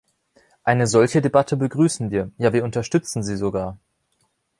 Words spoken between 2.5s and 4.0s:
wir unterstützen sie sogar.